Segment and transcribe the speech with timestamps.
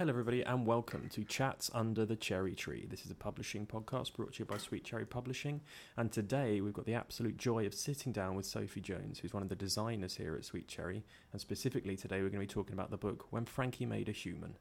[0.00, 2.86] Hello, everybody, and welcome to Chats Under the Cherry Tree.
[2.88, 5.60] This is a publishing podcast brought to you by Sweet Cherry Publishing.
[5.98, 9.42] And today we've got the absolute joy of sitting down with Sophie Jones, who's one
[9.42, 11.04] of the designers here at Sweet Cherry.
[11.32, 14.12] And specifically today, we're going to be talking about the book When Frankie Made a
[14.12, 14.56] Human.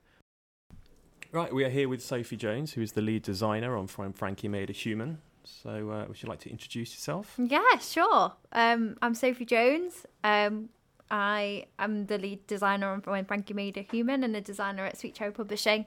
[1.31, 4.49] Right, we are here with Sophie Jones, who is the lead designer on When Frankie
[4.49, 5.19] Made a Human.
[5.45, 7.35] So, uh, would you like to introduce yourself?
[7.37, 8.33] Yeah, sure.
[8.51, 10.05] Um, I'm Sophie Jones.
[10.21, 10.67] Um,
[11.11, 14.97] I am the lead designer on When Frankie Made a Human and a designer at
[14.97, 15.85] Sweet Cherry Publishing.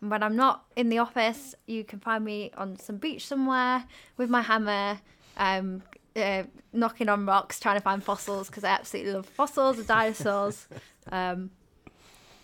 [0.00, 3.84] And when I'm not in the office, you can find me on some beach somewhere
[4.16, 5.00] with my hammer,
[5.36, 5.82] um,
[6.16, 10.68] uh, knocking on rocks, trying to find fossils because I absolutely love fossils and dinosaurs.
[11.12, 11.50] um,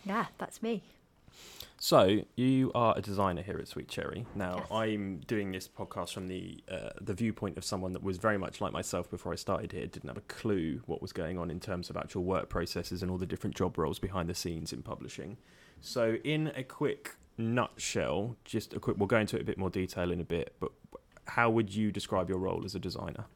[0.05, 0.83] yeah, that's me.
[1.87, 4.27] So you are a designer here at Sweet Cherry.
[4.35, 4.67] Now Yes.
[4.73, 8.61] I'm doing this podcast from the uh, the viewpoint of someone that was very much
[8.61, 9.87] like myself before I started here.
[9.87, 13.11] Didn't have a clue what was going on in terms of actual work processes and
[13.13, 15.37] all the different job roles behind the scenes in publishing.
[15.81, 18.97] So in a quick nutshell, just a quick.
[18.99, 20.57] We'll go into it a bit more detail in a bit.
[20.59, 20.73] But
[21.27, 23.27] how would you describe your role as a designer?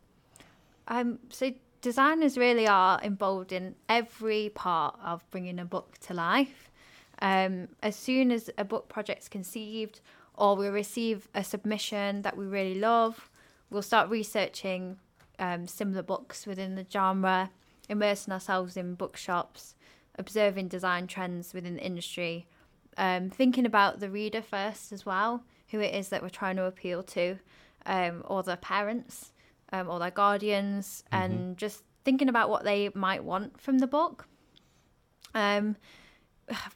[0.89, 6.70] Um, so designers really are involved in every part of bringing a book to life.
[7.23, 10.01] Um, as soon as a book project's conceived
[10.35, 13.31] or we receive a submission that we really love,
[13.69, 14.97] we'll start researching
[15.39, 17.51] um, similar books within the genre,
[17.89, 19.75] immersing ourselves in bookshops,
[20.19, 22.47] observing design trends within the industry,
[22.97, 26.65] um, thinking about the reader first as well, who it is that we're trying to
[26.65, 27.39] appeal to,
[27.87, 29.33] um, or their parents,
[29.73, 34.27] um, or their guardians, and just thinking about what they might want from the book.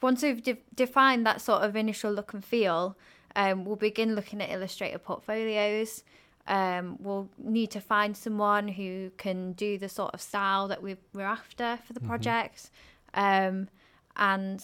[0.01, 2.97] Once we've de- defined that sort of initial look and feel,
[3.35, 6.03] um, we'll begin looking at illustrator portfolios.
[6.47, 10.95] Um, we'll need to find someone who can do the sort of style that we
[11.13, 12.69] we're after for the project.
[13.15, 13.67] Um,
[14.15, 14.63] and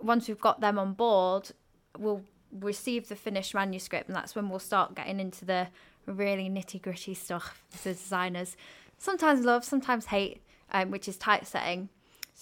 [0.00, 1.50] once we've got them on board,
[1.98, 5.68] we'll receive the finished manuscript, and that's when we'll start getting into the
[6.06, 8.56] really nitty gritty stuff the designers
[8.98, 10.42] sometimes love, sometimes hate,
[10.72, 11.88] um, which is typesetting.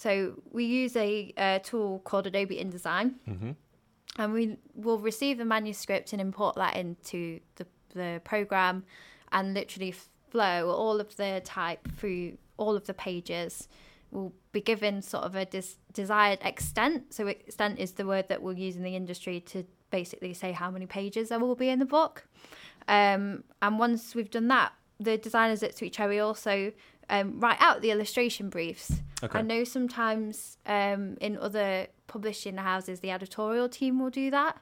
[0.03, 0.11] So
[0.51, 3.51] we use a, uh tool called Adobe InDesign, Mm-hmm.
[4.21, 7.65] and we will receive the manuscript and import that into the,
[7.95, 8.83] the program,
[9.31, 9.93] and literally
[10.31, 13.67] flow all of the type through all of the pages.
[14.11, 17.13] Will be given sort of a des- desired extent.
[17.13, 20.69] So extent is the word that we'll use in the industry to basically say how
[20.71, 22.15] many pages there will be in the book.
[22.87, 26.71] Um, and once we've done that, the designers at Sweet Cherry also
[27.09, 28.91] um, write out the illustration briefs.
[29.23, 29.39] Okay.
[29.39, 34.57] I know sometimes um, in other publishing houses, the editorial team will do that.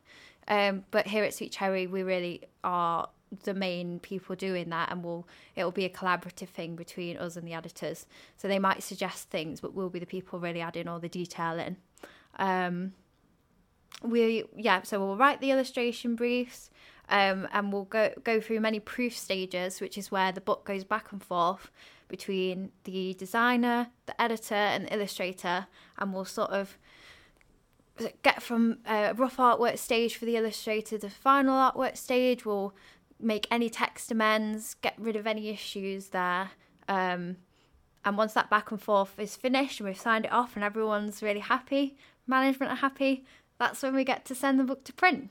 [0.47, 3.09] Um, but here at Sweet Cherry, we really are
[3.44, 7.47] the main people doing that, and we'll it'll be a collaborative thing between us and
[7.47, 8.05] the editors.
[8.38, 11.59] So they might suggest things, but we'll be the people really adding all the detail
[11.59, 11.78] in.
[12.38, 12.94] Um,
[14.03, 16.69] we yeah, so we'll write the illustration briefs,
[17.09, 20.84] um, and we'll go go through many proof stages, which is where the book goes
[20.84, 21.72] back and forth
[22.15, 25.67] between the designer, the editor, and the illustrator,
[25.97, 26.77] and we'll sort of
[28.23, 32.45] get from a rough artwork stage for the illustrator to final artwork stage.
[32.45, 32.73] We'll
[33.19, 36.51] make any text amends, get rid of any issues there.
[36.87, 37.37] Um,
[38.03, 41.23] and once that back and forth is finished and we've signed it off and everyone's
[41.23, 43.25] really happy, management are happy,
[43.57, 45.29] that's when we get to send the book to print.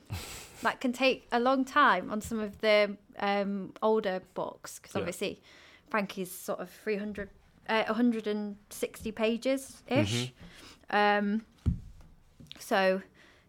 [0.61, 5.01] that can take a long time on some of the um, older books because Yeah.
[5.01, 5.41] obviously
[5.89, 7.29] Frankie's sort of 300,
[7.69, 10.33] uh, 160 pages ish.
[10.89, 11.45] Um,
[12.59, 13.01] so,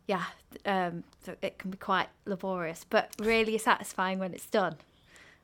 [0.06, 0.24] yeah,
[0.64, 4.76] um, so it can be quite laborious, but really satisfying when it's done.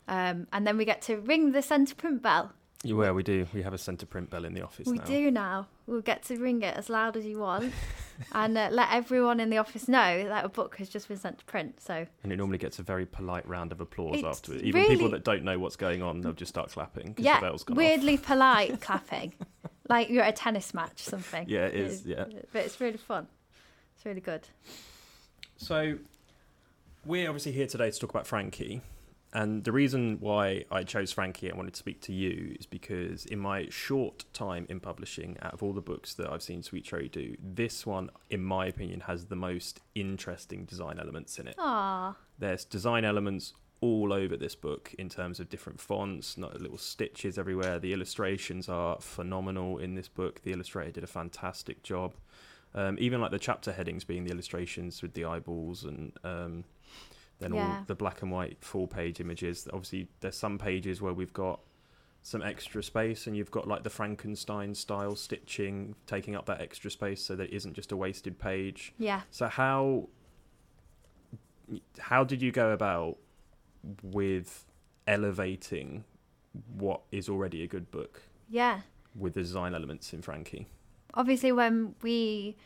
[0.08, 2.52] Um, and then we get to ring the centre print bell.
[2.84, 3.46] Yeah, we do.
[3.55, 5.05] We have a centre print bell in the office we now.
[5.05, 5.69] do now.
[5.93, 7.71] We'll get to ring it as loud as you want
[8.33, 11.41] and uh, let everyone in the office know that a book has just been sent
[11.41, 11.83] to print.
[11.83, 14.62] So, And it normally gets a very polite round of applause It's afterwards.
[14.62, 17.47] Even people that don't know what's going on, they'll just start clapping because yeah, the
[17.47, 17.79] bell's gone off.
[17.79, 19.35] weirdly polite clapping.
[19.91, 21.44] Like you're at a tennis match, something.
[21.47, 22.25] Yeah, it is, yeah.
[22.55, 23.27] But it's really fun.
[23.94, 24.49] It's really good.
[25.59, 25.99] So,
[27.05, 28.81] we're obviously here today to talk about Frankie.
[29.34, 33.25] And the reason why I chose Frankie and wanted to speak to you is because
[33.25, 36.84] in my short time in publishing, out of all the books that I've seen Sweet
[36.84, 41.55] Cherry do, this one, in my opinion, has the most interesting design elements in it.
[41.58, 46.79] Ah, There's design elements all over this book in terms of different fonts, not little
[46.79, 47.79] stitches everywhere.
[47.79, 50.43] The illustrations are phenomenal in this book.
[50.43, 52.14] The illustrator did a fantastic job.
[52.75, 56.64] Um, even like the chapter headings being the illustrations with the eyeballs and um,
[57.43, 59.67] then all the black and white full page images.
[59.73, 61.61] Obviously, there's some pages where we've got
[62.23, 66.91] some extra space, and you've got like the Frankenstein style stitching taking up that extra
[66.91, 68.94] space, so that it isn't just a wasted page.
[68.99, 69.23] Yeah.
[69.31, 70.09] So how
[71.99, 73.17] how did you go about
[74.03, 74.67] with
[75.06, 76.05] elevating
[76.77, 78.83] what is already a good book Yeah.
[79.15, 80.69] with the design elements in Frankie?
[81.15, 82.56] Obviously, when we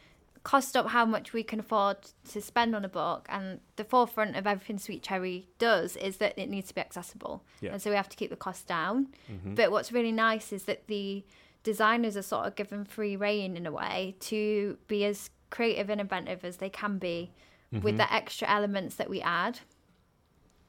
[0.47, 1.97] cost up how much we can afford
[2.31, 6.39] to spend on a book, and the forefront of everything Sweet Cherry does is that
[6.39, 7.43] it needs to be accessible.
[7.61, 7.73] Yeah.
[7.73, 9.09] And so we have to keep the cost down.
[9.29, 9.57] Mm-hmm.
[9.57, 11.25] But what's really nice is that the
[11.65, 16.01] designers are sort of given free reign in a way to be as creative and
[16.01, 17.33] inventive as they can be
[17.73, 17.97] with Mhm.
[17.97, 19.59] the extra elements that we add.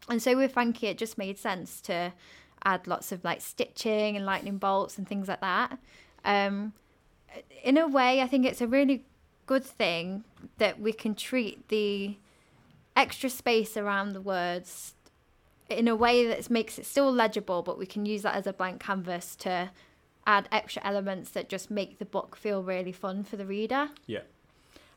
[0.09, 2.13] And so with Frankie, it just made sense to
[2.65, 5.77] add lots of like stitching and lightning bolts and things like that.
[6.25, 6.73] Um,
[7.63, 9.05] in a way, I think it's a really
[9.47, 10.23] good thing
[10.59, 12.17] that we can treat the
[12.95, 14.93] extra space around the words
[15.69, 18.53] in a way that makes it still legible, but we can use that as a
[18.53, 19.69] blank canvas to
[20.25, 23.89] add extra elements that just make the book feel really fun for the reader.
[24.05, 24.21] Yeah.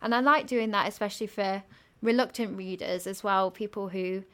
[0.02, 1.62] And I like doing that, especially for
[2.02, 4.24] reluctant readers as well, people who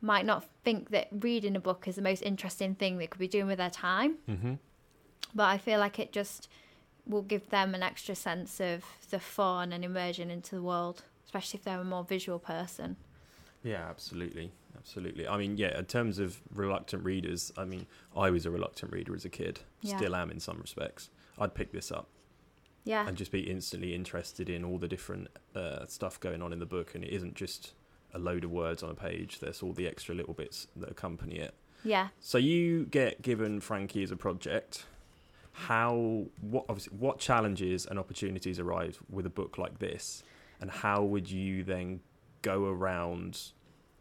[0.00, 3.28] might not think that reading a book is the most interesting thing they could be
[3.28, 4.16] doing with their time.
[4.28, 4.54] Mm-hmm.
[5.34, 6.48] But I feel like it just
[7.10, 11.58] will give them an extra sense of the fun and immersion into the world, especially
[11.58, 12.96] if they're a more visual person.
[13.62, 15.28] Yeah, absolutely, absolutely.
[15.28, 17.86] I mean, yeah, in terms of reluctant readers, I mean,
[18.16, 19.96] I was a reluctant reader as a kid, Yeah.
[19.98, 21.10] still am in some respects.
[21.38, 22.08] I'd pick this up
[22.84, 23.06] Yeah.
[23.06, 26.66] and just be instantly interested in all the different uh, stuff going on in the
[26.66, 27.74] book, and it isn't just
[28.14, 29.40] a load of words on a page.
[29.40, 31.54] There's all the extra little bits that accompany it.
[31.84, 32.08] Yeah.
[32.20, 34.86] So you get given Frankie as a project.
[35.52, 40.22] How what obviously what challenges and opportunities arise with a book like this,
[40.60, 42.00] and how would you then
[42.42, 43.52] go around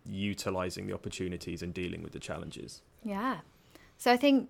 [0.06, 2.82] utilizing the opportunities and dealing with the challenges?
[3.04, 3.40] Yeah.
[3.98, 4.50] So I think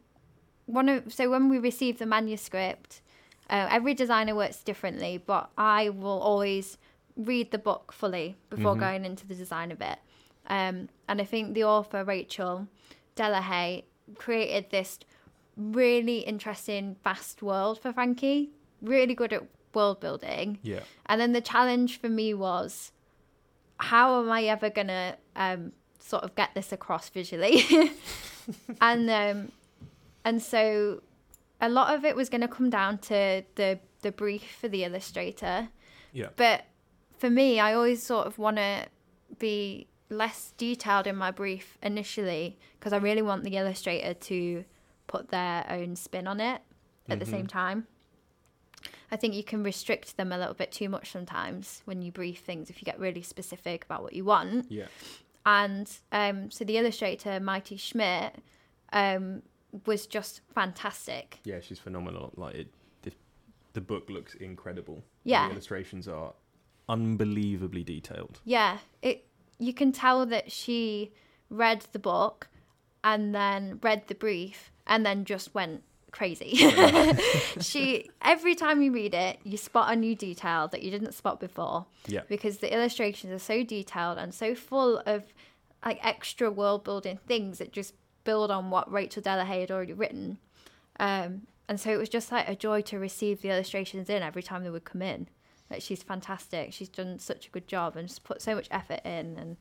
[0.66, 3.02] one of so when we receive the manuscript,
[3.50, 6.78] uh, every designer works differently, but I will always
[7.16, 8.80] read the book fully before Mhm.
[8.80, 10.00] going into the design of it.
[10.48, 12.68] Um, and I think the author Rachel
[13.16, 13.84] Delahaye
[14.16, 15.00] created this
[15.60, 18.50] really interesting, vast world for Frankie.
[18.82, 20.60] Really good at world building.
[20.64, 20.82] Yeah.
[21.06, 22.92] And then the challenge for me was,
[23.78, 27.64] how am I ever gonna um, sort of get this across visually?
[28.82, 29.52] and um,
[30.24, 31.02] and so
[31.62, 34.84] a lot of it was going to come down to the the brief for the
[34.84, 35.70] illustrator.
[36.14, 36.30] Yeah.
[36.36, 36.66] But
[37.18, 38.88] for me, I always sort of want to
[39.38, 44.66] be less detailed in my brief initially because I really want the illustrator to
[45.10, 46.62] put their own spin on it
[47.10, 47.50] at the same Mhm.
[47.50, 47.88] time.
[49.12, 52.40] I think you can restrict them a little bit too much sometimes when you brief
[52.40, 54.72] things if you get really specific about what you want.
[54.72, 54.88] Yeah.
[55.46, 58.36] And um, so the illustrator, Maïté Schmitt,
[58.94, 59.42] um,
[59.86, 61.40] was just fantastic.
[61.44, 62.32] Yeah, she's phenomenal.
[62.36, 62.68] Like it,
[63.02, 63.12] the,
[63.74, 65.04] the book looks incredible.
[65.24, 65.48] Yeah.
[65.48, 66.34] The illustrations are
[66.88, 68.40] unbelievably detailed.
[68.46, 69.26] Yeah, it
[69.58, 71.12] you can tell that she
[71.50, 72.48] read the book
[73.04, 76.56] and then read the brief and then just went crazy.
[77.62, 81.40] she every time you read it, you spot a new detail that you didn't spot
[81.40, 82.22] before Yeah.
[82.28, 85.24] because the illustrations are so detailed and so full of
[85.86, 87.94] like extra world building things that just
[88.26, 90.40] build on what Rachel Delahaye had already written.
[91.00, 94.44] Um, and so it was just like a joy to receive the illustrations in every
[94.44, 95.28] time they would come in.
[95.70, 96.74] Like she's fantastic.
[96.74, 99.38] She's done such a good job and just put so much effort in.
[99.38, 99.58] And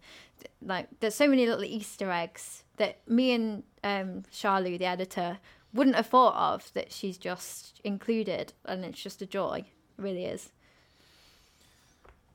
[0.63, 5.39] like there's so many little Easter eggs that me and um, Charlie, the editor,
[5.73, 8.53] wouldn't have thought of that she's just included.
[8.65, 9.65] And it's just a joy.
[9.99, 10.51] It really is.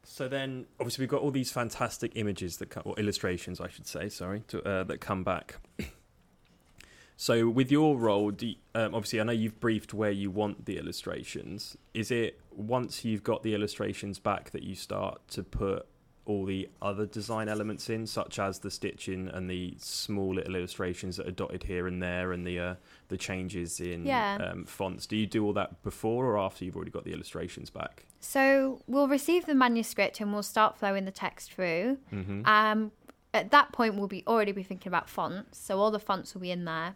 [0.04, 3.88] So then, obviously, we've got all these fantastic images that come, or illustrations, I should
[3.88, 5.56] say, sorry, to, uh, that come back.
[7.18, 10.78] so, with your role, you- um, obviously, I know you've briefed where you want the
[10.78, 11.78] illustrations.
[11.94, 15.88] Is it once you've got the illustrations back that you start to put
[16.26, 21.18] all the other design elements in, such as the stitching and the small little illustrations
[21.18, 22.76] that are dotted here and there, and the uh,
[23.10, 24.36] the changes in Yeah.
[24.36, 25.06] um, fonts?
[25.06, 28.06] Do you do all that before or after you've already got the illustrations back?
[28.22, 31.98] So we'll receive the manuscript and we'll start flowing the text through.
[32.14, 32.46] Mm-hmm.
[32.46, 32.92] Um,
[33.34, 36.42] at that point, we'll be already be thinking about fonts, so all the fonts will
[36.42, 36.96] be in there,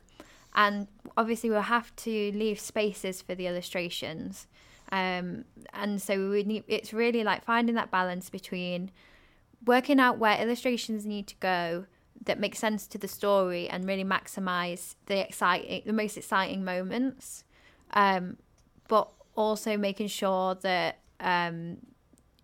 [0.55, 4.47] and obviously we'll have to leave spaces for the illustrations.
[4.89, 5.43] Um,
[5.73, 6.63] and so we need.
[6.67, 8.91] It's really like finding that balance between
[9.67, 11.85] working out where illustrations need to go
[12.25, 17.43] that make sense to the story and really maximize the exciting, the most exciting moments,
[17.93, 18.37] um,
[18.87, 21.77] but also making sure that um,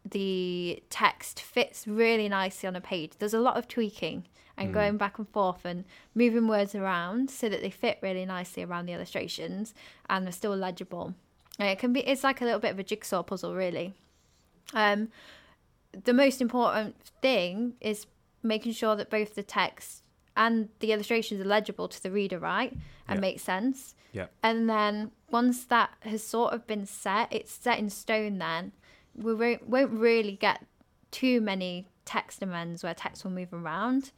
[0.09, 3.13] the text fits really nicely on a page.
[3.17, 4.25] There's a lot of tweaking
[4.55, 4.73] and Mm.
[4.73, 8.85] going back and forth and moving words around so that they fit really nicely around
[8.85, 9.73] the illustrations
[10.07, 11.15] and they're still legible.
[11.57, 13.93] And it can be it's like a little bit of a jigsaw puzzle really.
[14.73, 15.09] Um
[16.03, 18.05] the most important thing is
[18.41, 20.03] making sure that both the text
[20.35, 22.71] and the illustrations are legible to the reader, right?
[23.07, 23.21] And Yeah.
[23.21, 23.95] make sense.
[24.11, 24.27] Yeah.
[24.41, 28.71] And then once that has sort of been set, it's set in stone then.
[29.15, 30.65] We won't, won't really get
[31.11, 34.11] too many text amends where text will move around.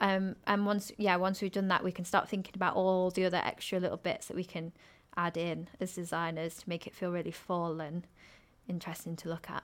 [0.00, 3.24] Um, and once, yeah, once we've done that, we can start thinking about all the
[3.24, 4.72] other extra little bits that we can
[5.16, 8.06] add in as designers to make it feel really full and
[8.68, 9.62] interesting to look at.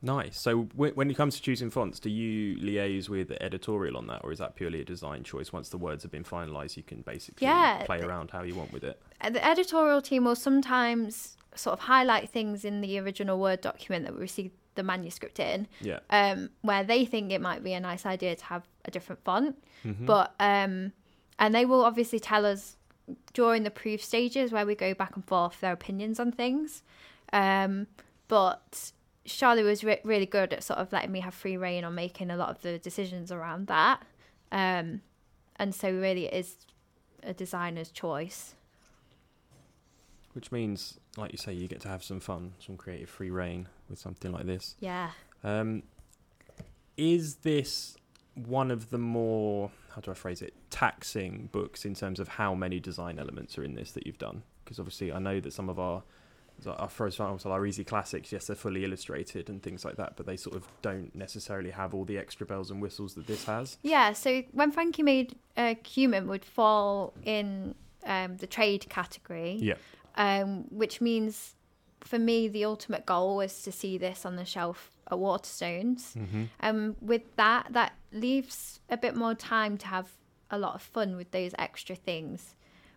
[0.00, 0.40] Nice.
[0.40, 4.06] So w- when it comes to choosing fonts, do you liaise with the editorial on
[4.06, 5.52] that, or is that purely a design choice?
[5.52, 8.72] Once the words have been finalised, you can basically Yeah, play around how you want
[8.72, 9.00] with it.
[9.20, 14.04] Uh, the editorial team will sometimes sort of highlight things in the original Word document
[14.04, 15.98] that we received the manuscript in, Yeah.
[16.10, 19.56] um, where they think it might be a nice idea to have a different font.
[19.84, 20.06] Mhm.
[20.06, 20.92] But um,
[21.40, 22.76] and they will obviously tell us
[23.32, 26.82] during the proof stages where we go back and forth their opinions on things.
[27.32, 27.88] Um,
[28.28, 28.92] but
[29.28, 32.30] Charlie was re- really good at sort of letting me have free reign on making
[32.30, 34.02] a lot of the decisions around that.
[34.50, 35.02] Um,
[35.56, 36.56] and so really it is
[37.22, 38.54] a designer's choice.
[40.32, 43.68] Which means, like you say, you get to have some fun, some creative free reign
[43.88, 44.76] with something like this.
[44.78, 45.10] Yeah.
[45.42, 45.82] Um,
[46.96, 47.96] is this
[48.34, 52.54] one of the more, how do I phrase it, taxing books in terms of how
[52.54, 54.42] many design elements are in this that you've done?
[54.64, 56.02] Because obviously, I know that some of our, our
[56.88, 60.36] for example, our easy classics, yes, they're fully illustrated and things like that, but they
[60.36, 63.78] sort of don't necessarily have all the extra bells and whistles that this has.
[63.82, 67.74] Yeah, so when Frankie made uh, Human would fall in
[68.04, 69.74] um, the trade category, Yeah.
[70.16, 71.54] um, which means
[72.00, 76.14] for me the ultimate goal was to see this on the shelf at Waterstones.
[76.14, 76.44] Mm-hmm.
[76.60, 80.08] Um, with that, that leaves a bit more time to have
[80.50, 82.54] a lot of fun with those extra things.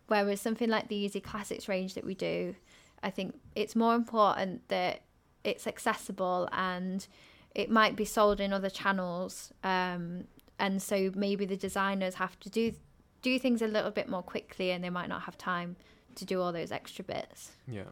[0.07, 2.55] Whereas something like the Easy Classics range that we do,
[3.03, 5.01] I think it's more important that
[5.43, 7.07] it's accessible and
[7.55, 9.51] it might be sold in other channels.
[9.63, 10.25] Um,
[10.59, 12.73] and so maybe the designers have to do
[13.21, 15.75] do things a little bit more quickly, and they might not have time
[16.15, 17.51] to do all those extra bits.
[17.67, 17.83] Yeah,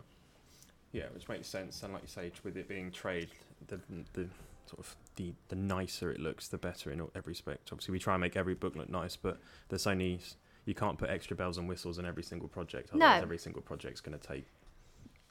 [0.92, 1.84] yeah, which makes sense.
[1.84, 3.30] And like you say, with it being trade,
[3.68, 3.80] the
[4.14, 4.28] the
[4.66, 7.70] sort of the the nicer it looks, the better in every respect.
[7.72, 9.40] Obviously, we try and make every book look nice, but
[9.70, 10.20] there's only
[10.66, 12.94] you can't put extra bells and whistles in every single project.
[12.94, 13.08] No.
[13.08, 14.46] Every single project's going to take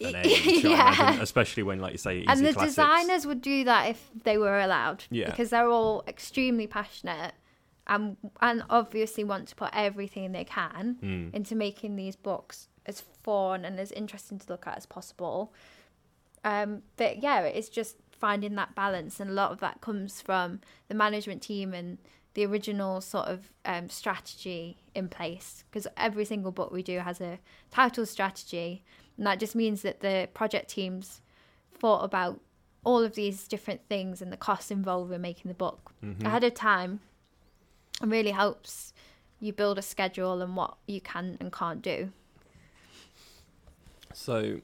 [0.04, 1.20] an yeah.
[1.20, 2.74] especially when, like you say, easy and the classics.
[2.76, 5.26] designers would do that if they were allowed Yeah.
[5.30, 7.32] because they're all extremely passionate
[7.86, 11.34] and and obviously want to put everything they can Mm.
[11.34, 15.52] into making these books as fun and as interesting to look at as possible
[16.44, 20.60] um but yeah it's just finding that balance and a lot of that comes from
[20.88, 21.98] the management team and
[22.34, 27.20] the original sort of um, strategy in place because every single book we do has
[27.20, 27.38] a
[27.70, 28.84] title strategy
[29.18, 31.20] and that just means that the project teams
[31.78, 32.40] thought about
[32.84, 36.24] all of these different things and the costs involved in making the book Mhm.
[36.24, 37.00] ahead of time
[38.00, 38.94] and really helps
[39.40, 42.12] you build a schedule and what you can and can't do
[44.14, 44.60] So,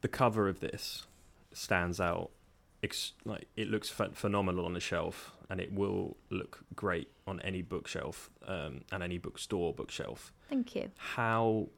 [0.00, 1.06] the cover of this
[1.52, 2.30] stands out.
[2.82, 7.40] Ex- like it looks ph- phenomenal on the shelf, and it will look great on
[7.40, 10.32] any bookshelf um, and any bookstore bookshelf.
[10.50, 11.68] thank you How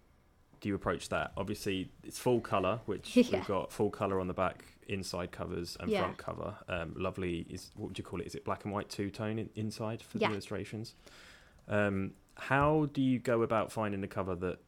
[0.61, 1.33] do you approach that?
[1.37, 3.25] Obviously, it's full color, which Yeah.
[3.33, 6.01] we've got full color on the back, inside covers, and Yeah.
[6.03, 6.55] front cover.
[6.69, 8.27] Um, lovely is what would you call it?
[8.27, 10.29] Is it black and white two tone in, inside for Yeah.
[10.29, 10.95] the illustrations?
[11.69, 14.59] Um, how do you go about finding a cover that,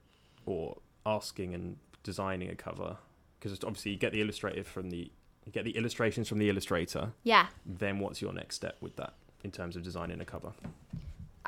[0.47, 2.97] or asking and designing a cover?
[3.39, 5.11] Because obviously you get the illustrative from the
[5.45, 7.13] you get the illustrations from the illustrator.
[7.23, 9.15] yeah Then what's your next step with that
[9.45, 10.53] in terms of designing a cover?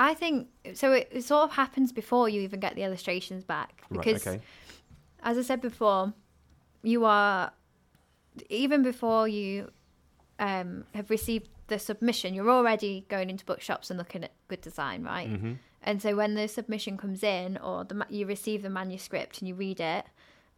[0.00, 3.82] I think so it, it sort of happens before you even get the illustrations back
[3.92, 4.34] because right.
[4.34, 4.44] Okay.
[5.22, 6.12] as I said before,
[6.82, 7.52] you are
[8.48, 9.70] even before you
[10.38, 15.04] um, have received the submission, you're already going into bookshops and looking at good design,
[15.04, 15.28] right?
[15.28, 15.52] hmm
[15.82, 19.54] And so when the submission comes in, or the you receive the manuscript and you
[19.54, 20.04] read it,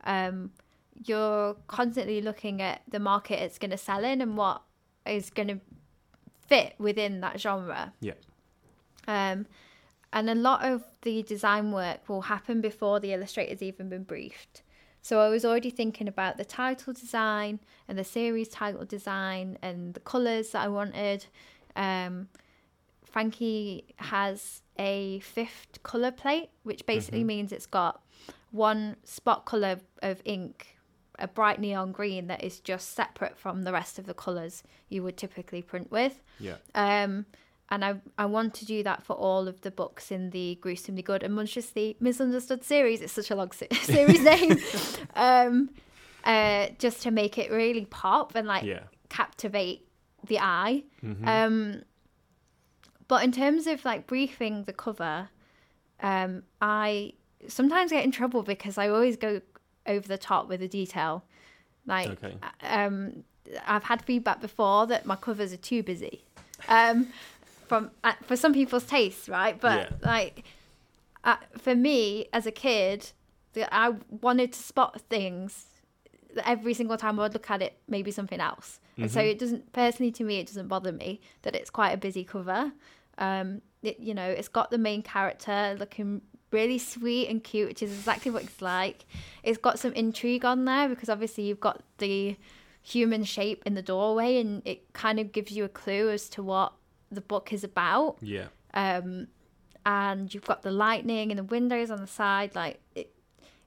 [0.04, 0.50] um,
[1.04, 4.62] you're constantly looking at the market it's going to sell in and what
[5.06, 5.60] is going to
[6.46, 7.92] fit within that genre.
[8.00, 8.14] Yeah.
[9.08, 9.46] Um,
[10.12, 14.62] and a lot of the design work will happen before the illustrator's even been briefed.
[15.00, 19.94] So I was already thinking about the title design and the series title design and
[19.94, 21.26] the colours that I wanted.
[21.74, 22.28] Um,
[23.04, 27.26] Frankie has a fifth colour plate, which basically Mhm.
[27.26, 28.02] means it's got
[28.50, 30.76] one spot colour of ink
[31.18, 35.02] a bright neon green that is just separate from the rest of the colours you
[35.02, 36.22] would typically print with.
[36.40, 36.56] Yeah.
[36.74, 37.26] Um,
[37.72, 37.92] and I
[38.24, 41.34] I want to do that for all of the books in the gruesomely good and
[41.34, 43.00] monstrously misunderstood series.
[43.00, 44.58] It's such a long se- series name.
[45.26, 45.70] um,
[46.32, 48.84] uh, just to make it really pop and like Yeah.
[49.08, 49.80] captivate
[50.30, 50.84] the eye.
[51.02, 51.26] Mhm.
[51.26, 51.82] Um,
[53.08, 55.28] but in terms of like briefing the cover,
[56.00, 57.14] um, I
[57.48, 59.40] sometimes get in trouble because I always go
[59.86, 61.24] over the top with the detail.
[61.86, 62.34] Like, Okay.
[62.62, 63.24] um,
[63.66, 66.24] I've had feedback before that my covers are too busy.
[66.68, 67.08] Um,
[67.72, 69.58] from uh, for some people's tastes, right?
[69.58, 69.96] But Yeah.
[70.02, 70.44] like,
[71.24, 73.12] uh, for me as a kid,
[73.56, 75.66] I wanted to spot things
[76.44, 78.78] every single time I would look at it, maybe something else.
[78.98, 79.30] And so Mhm.
[79.30, 82.72] it doesn't personally to me, it doesn't bother me that it's quite a busy cover.
[83.18, 87.82] Um, it, you know, it's got the main character looking really sweet and cute, which
[87.82, 89.06] is exactly what it's like.
[89.42, 92.36] It's got some intrigue on there because obviously you've got the
[92.82, 96.42] human shape in the doorway, and it kind of gives you a clue as to
[96.42, 96.72] what
[97.14, 98.16] the book is about.
[98.20, 98.46] Yeah.
[98.74, 99.28] Um,
[99.84, 102.54] and you've got the lightning and the windows on the side.
[102.54, 103.12] Like it,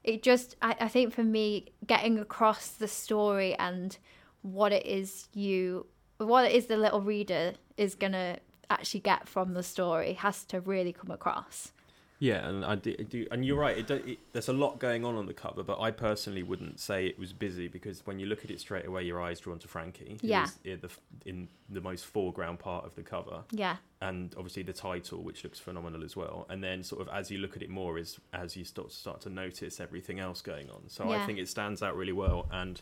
[0.02, 3.96] it just I, I think for me, getting across the story and
[4.42, 5.86] what it is you,
[6.18, 8.38] what it is the little reader is gonna
[8.70, 11.72] actually get from the story has to really come across.
[12.18, 13.76] Yeah, and I do, I do and you're right.
[13.76, 17.06] It, it, there's a lot going on on the cover, but I personally wouldn't say
[17.06, 19.68] it was busy because when you look at it straight away, your eyes drawn to
[19.68, 20.16] Frankie.
[20.22, 20.46] Yeah.
[20.64, 20.90] in the,
[21.26, 25.58] in the most foreground part of the cover, Yeah, and obviously the title, which looks
[25.58, 26.46] phenomenal as well.
[26.48, 29.20] And then, sort of as you look at it more, is as you start start
[29.22, 30.88] to notice everything else going on.
[30.88, 32.80] So I think it stands out really well, and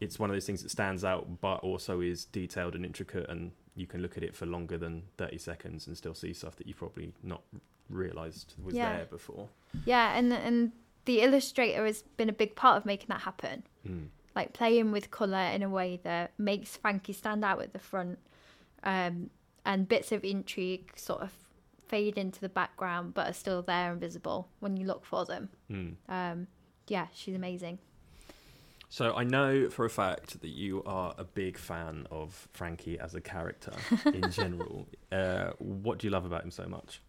[0.00, 3.50] it's one of those things that stands out, but also is detailed and intricate, and
[3.74, 6.66] you can look at it for longer than thirty seconds and still see stuff that
[6.66, 7.42] you probably not
[7.88, 8.96] realised was Yeah.
[8.96, 9.48] there before.
[9.84, 10.72] yeah, and and
[11.04, 13.64] the illustrator has been a big part of making that happen.
[13.86, 14.08] Mm.
[14.34, 18.18] like playing with color in a way that makes Frankie stand out at the front,
[18.82, 19.28] um,
[19.66, 21.32] and bits of intrigue sort of
[21.86, 25.50] fade into the background, but are still there and visible when you look for them.
[25.70, 25.96] Mm.
[26.08, 26.46] Um,
[26.88, 27.78] yeah, she's amazing.
[28.98, 33.14] So I know for a fact that you are a big fan of Frankie as
[33.14, 33.72] a character
[34.12, 34.86] in general.
[35.10, 37.00] Uh, what do you love about him so much?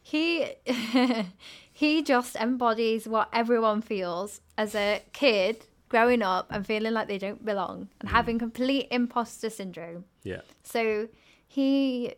[0.00, 0.46] He
[1.72, 7.18] he just embodies what everyone feels as a kid growing up and feeling like they
[7.18, 8.12] don't belong and Mm.
[8.12, 10.04] having complete imposter syndrome.
[10.22, 10.42] Yeah.
[10.62, 11.08] So
[11.48, 12.14] he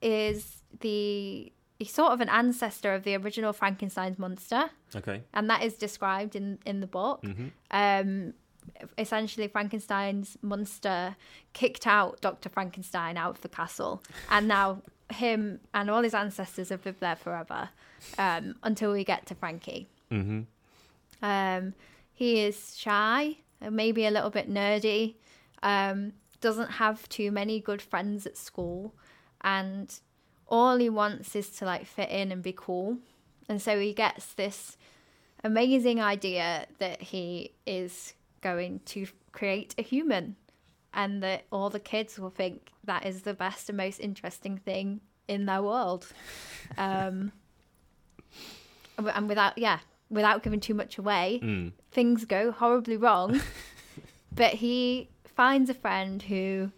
[0.00, 5.22] is the he's sort of an ancestor of the original Frankenstein's monster, Okay.
[5.34, 7.20] and that is described in in the book.
[7.24, 8.34] hmm Um,
[8.96, 11.16] essentially, Frankenstein's monster
[11.52, 16.68] kicked out Doctor Frankenstein out of the castle, and now him and all his ancestors
[16.70, 17.68] have lived there forever
[18.18, 19.88] um, until we get to Frankie.
[20.10, 20.40] hmm
[21.22, 21.74] Um,
[22.14, 25.16] he is shy, maybe a little bit nerdy,
[25.62, 28.94] um, doesn't have too many good friends at school,
[29.42, 30.00] and
[30.48, 32.98] all he wants is to like fit in and be cool.
[33.48, 34.76] And so he gets this
[35.44, 40.36] amazing idea that he is going to create a human,
[40.94, 45.00] and that all the kids will think that is the best and most interesting thing
[45.28, 46.06] in their world.
[46.78, 47.32] Um,
[48.98, 51.72] and without, yeah, without giving too much away, Mm.
[51.90, 53.40] things go horribly wrong.
[54.32, 56.70] but he finds a friend who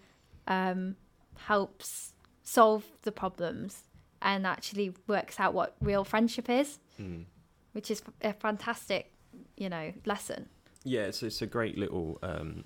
[0.48, 0.96] um,
[1.36, 2.13] helps
[2.44, 3.82] solve the problems
[4.22, 7.24] and actually works out what real friendship is, Mm.
[7.72, 9.10] which is a fantastic,
[9.56, 10.48] you know, lesson.
[10.84, 12.64] Yeah, it's, it's a great little um,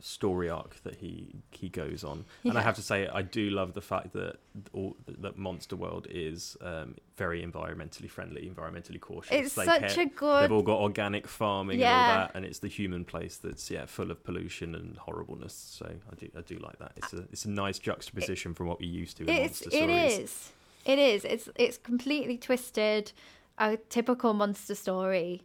[0.00, 3.74] story arc that he he goes on, and I have to say I do love
[3.74, 4.36] the fact that
[4.72, 9.32] all that Monster World is um, very environmentally friendly, environmentally cautious.
[9.32, 10.42] It's They such care- a good.
[10.44, 13.86] They've all got organic farming and all that, and it's the human place that's yeah
[13.86, 15.52] full of pollution and horribleness.
[15.52, 16.92] So I do I do like that.
[16.96, 19.90] It's a it's a nice juxtaposition from what we used to in It's monster it
[19.90, 20.52] is.
[20.84, 21.24] It is.
[21.24, 23.12] It's it's completely twisted.
[23.58, 25.42] A typical monster story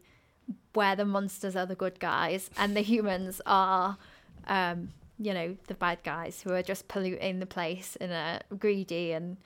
[0.74, 3.98] where the monsters are the good guys and the humans are,
[4.48, 9.14] um, you know, the bad guys who are just polluting the place and are greedy
[9.14, 9.38] and,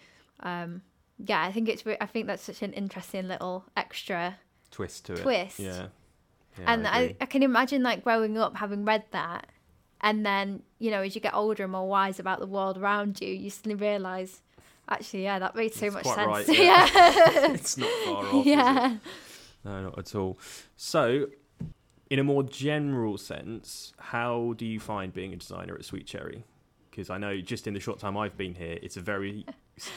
[0.41, 0.81] um,
[1.23, 1.41] yeah.
[1.43, 1.85] I think it's.
[1.85, 4.37] re- I think that's such an interesting little extra
[4.71, 5.21] Twist to it.
[5.21, 5.59] twist.
[5.59, 5.87] Yeah.
[6.59, 7.15] Yeah, and I, I.
[7.21, 9.47] I can imagine like growing up having read that
[10.01, 13.19] and then you know as you get older and more wise about the world around
[13.21, 14.41] you you suddenly realize
[14.89, 16.87] actually yeah that made so It's much sense right, yeah
[17.53, 18.45] it's not far off.
[18.45, 18.97] yeah
[19.65, 20.37] No, not at all.
[20.77, 21.27] So,
[22.09, 26.43] in a more general sense, how do you find being a designer at Sweet Cherry?
[26.91, 29.43] Because I know just in the short time I've been here, it's a very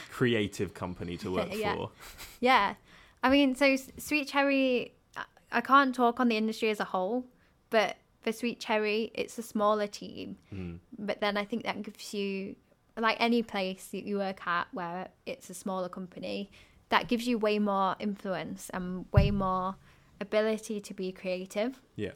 [0.09, 1.75] creative company to work Yeah.
[1.75, 1.91] for.
[2.39, 2.75] yeah
[3.23, 7.25] i mean so sweet cherry I- i can't talk on the industry as a whole
[7.69, 10.37] but for Sweet Cherry, it's a smaller team.
[10.53, 10.79] Mm.
[10.97, 12.55] But then I think that gives you,
[12.97, 16.51] like any place that you work at where it's a smaller company,
[16.89, 19.75] that gives you way more influence and way more
[20.19, 21.79] ability to be creative.
[21.95, 22.11] Yeah.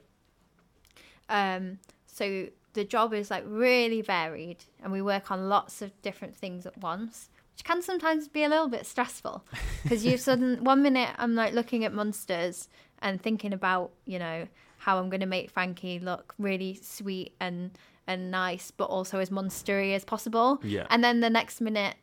[1.29, 6.35] Um, so the job is like really varied, and we work on lots of different
[6.35, 9.45] things at once, which can sometimes be a little bit stressful
[9.83, 12.67] because you sudden one minute I'm like looking at monsters
[13.01, 17.71] and thinking about you know how I'm going to make Frankie look really sweet and
[18.07, 20.59] and nice, but also as monstery as possible.
[20.63, 20.85] Yeah.
[20.89, 21.95] And then the next minute,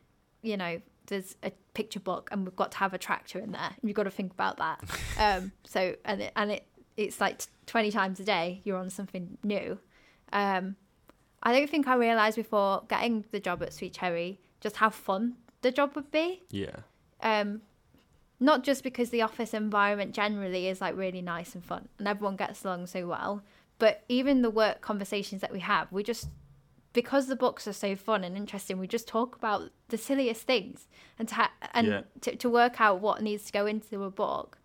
[0.43, 3.61] you know, there's a picture book, and we've got to have a tractor in there.
[3.61, 4.81] And you've got to think about that.
[5.19, 9.39] um, so and it, and it it's like twenty times a day you're on something
[9.43, 9.79] new.
[10.33, 10.77] Um,
[11.43, 15.37] I don't think I realised before getting the job at Sweet Cherry just how fun
[15.63, 16.43] the job would be.
[16.51, 16.77] Yeah.
[17.23, 17.63] Um,
[18.39, 22.37] not just because the office environment generally is like really nice and fun and everyone
[22.37, 23.43] gets along so well,
[23.79, 26.29] but even the work conversations that we have, we just
[26.93, 30.89] because the books are so fun and interesting, we just talk about the silliest things
[31.19, 32.01] and to ha- and Yeah.
[32.23, 34.59] to, to work out what needs to go into a book.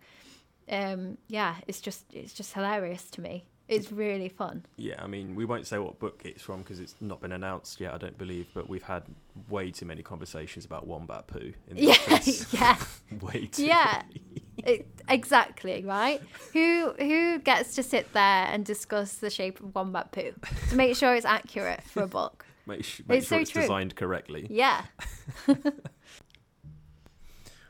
[0.68, 3.44] Um, yeah, it's just it's just hilarious to me.
[3.68, 4.64] It's really fun.
[4.76, 7.80] Yeah, I mean, we won't say what book it's from because it's not been announced
[7.80, 9.02] yet, I don't believe, but we've had
[9.48, 12.52] way too many conversations about Wombat Poo in the Yeah, office.
[12.54, 12.76] yeah.
[13.20, 14.02] way too Yeah.
[14.08, 14.22] many.
[14.64, 16.20] It, exactly right.
[16.52, 20.32] Who who gets to sit there and discuss the shape of wombat poo
[20.70, 22.46] to make sure it's accurate for a book?
[22.66, 23.62] Make, sh- make It's sure so it's true.
[23.62, 24.46] designed correctly.
[24.50, 24.82] Yeah.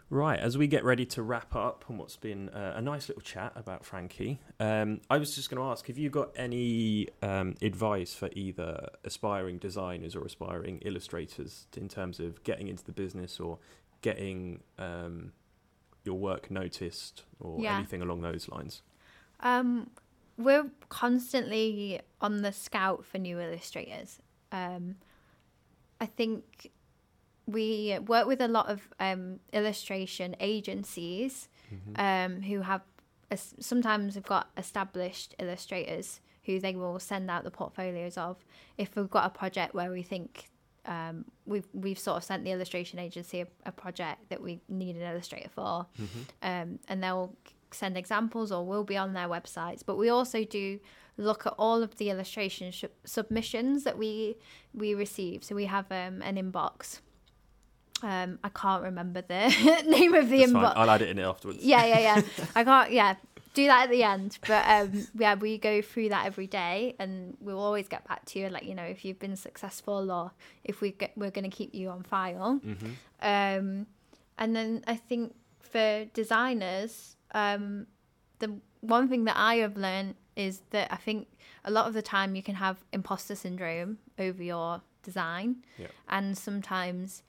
[0.08, 3.22] Right, as we get ready to wrap up on what's been uh, a nice little
[3.22, 7.56] chat about Frankie, um, I was just going to ask have you got any um,
[7.60, 13.40] advice for either aspiring designers or aspiring illustrators in terms of getting into the business
[13.40, 13.58] or
[14.00, 15.32] getting um,
[16.04, 17.76] your work noticed or Yeah.
[17.76, 18.82] anything along those lines?
[19.40, 19.90] Um,
[20.38, 24.20] we're constantly on the scout for new illustrators.
[24.52, 24.96] Um,
[26.00, 26.70] I think
[27.46, 31.48] we work with a lot of um, illustration agencies
[31.96, 32.82] um, who have
[33.30, 38.36] es- sometimes we've got established illustrators who they will send out the portfolios of.
[38.78, 40.48] If we've got a project where we think
[40.84, 44.94] um, we've we've sort of sent the illustration agency a, a project that we need
[44.96, 45.86] an illustrator for,
[46.42, 47.34] um, and they'll
[47.72, 49.82] send examples or will be on their websites.
[49.84, 50.78] But we also do
[51.18, 54.36] look at all of the illustration sh- submissions that we
[54.74, 55.42] we receive.
[55.42, 57.00] So we have um, an inbox.
[58.02, 59.48] Um, I can't remember the
[59.86, 60.62] name of the That's fine.
[60.64, 60.72] inbox.
[60.76, 61.62] I'll add it in afterwards.
[61.62, 62.22] Yeah, yeah, yeah.
[62.54, 62.92] I can't.
[62.92, 63.14] Yeah,
[63.54, 64.38] do that at the end.
[64.46, 68.38] But um, yeah, we go through that every day, and we'll always get back to
[68.38, 70.32] you and let you know if you've been successful or
[70.62, 72.56] if we get, we're going to keep you on file.
[72.62, 72.74] hmm
[73.22, 73.86] Um,
[74.38, 77.86] and then I think for designers, um,
[78.40, 81.28] the one thing that I have learned is that I think
[81.64, 85.86] a lot of the time you can have imposter syndrome over your design, Yeah.
[86.10, 87.22] and sometimes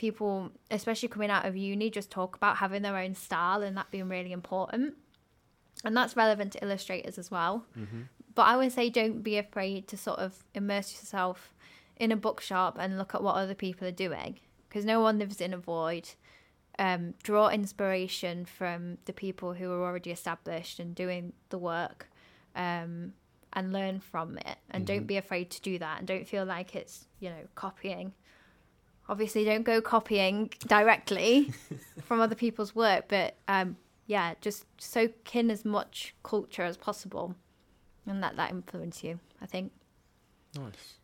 [0.00, 3.90] people, especially coming out of uni, just talk about having their own style and that
[3.90, 4.94] being really important.
[5.84, 7.64] And that's relevant to illustrators as well.
[7.74, 8.02] hmm
[8.34, 11.54] But I would say don't be afraid to sort of immerse yourself
[11.96, 15.40] in a bookshop and look at what other people are doing because no one lives
[15.40, 16.08] in a void.
[16.78, 22.08] Um, draw inspiration from the people who are already established and doing the work
[22.56, 23.12] um,
[23.52, 24.56] and learn from it.
[24.70, 25.06] And don't Mhm.
[25.14, 28.14] be afraid to do that and don't feel like it's, you know, copying.
[29.10, 31.52] Obviously, don't go copying directly
[32.04, 37.34] from other people's work, but um, yeah, just soak in as much culture as possible
[38.06, 39.72] and let that influence you, I think.
[40.56, 40.99] Nice.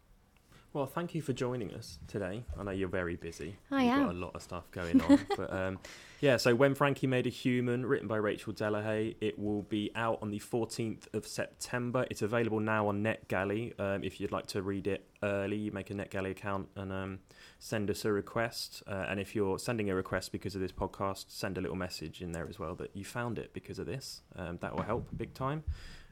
[0.76, 2.44] Well, thank you for joining us today.
[2.60, 3.56] I know you're very busy.
[3.70, 4.02] I You've am.
[4.04, 5.26] got a lot of stuff going on.
[5.38, 5.78] but um,
[6.20, 10.18] yeah, so When Frankie Made a Human, written by Rachel Delahaye, it will be out
[10.20, 12.06] on the 14th of September.
[12.10, 13.80] It's available now on NetGalley.
[13.80, 17.20] Um, if you'd like to read it early, you make a NetGalley account and um,
[17.58, 18.82] send us a request.
[18.86, 22.20] Uh, and if you're sending a request because of this podcast, send a little message
[22.20, 24.20] in there as well that you found it because of this.
[24.36, 25.64] Um, that will help big time.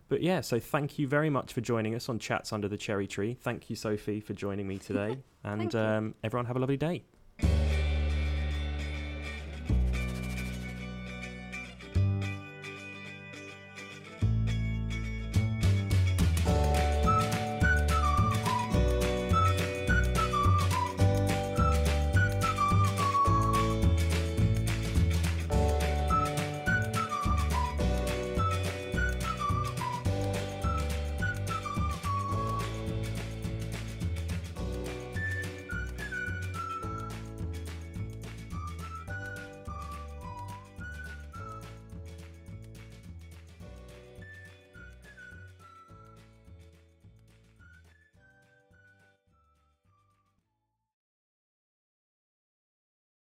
[0.09, 3.07] But yeah, so thank you very much for joining us on Chats Under the Cherry
[3.07, 3.37] Tree.
[3.41, 5.19] Thank you, Sophie, for joining me today.
[5.45, 7.05] and um, everyone have a lovely day.